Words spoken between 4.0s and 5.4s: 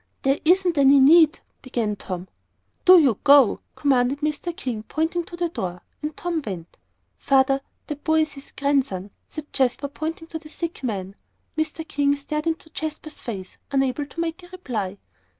Mr. King, pointing to